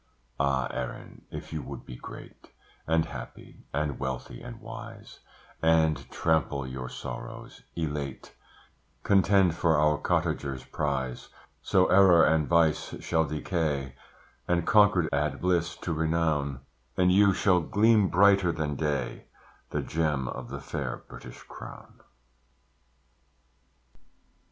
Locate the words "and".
2.87-3.05, 3.71-3.99, 4.41-4.59, 5.61-6.09, 12.25-12.47, 14.47-14.65, 16.97-17.11